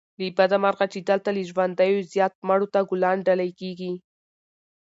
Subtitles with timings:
[0.19, 3.91] له بده مرغه چې دلته له ژوندیو زيات مړو ته ګلان ډالې کېږي